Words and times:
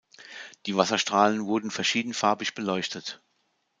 Die 0.65 0.75
Wasserstrahlen 0.75 1.45
wurden 1.45 1.69
verschiedenfarbig 1.69 2.55
beleuchtet. 2.55 3.21